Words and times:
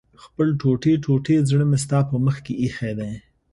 خپل 0.23 0.47
ټوټې 0.61 0.93
ټوټې 1.03 1.35
زړه 1.49 1.65
مې 1.69 1.77
ستا 1.83 1.99
په 2.09 2.15
مخ 2.25 2.35
کې 2.45 2.53
ايښی 2.61 2.91
دی 2.99 3.11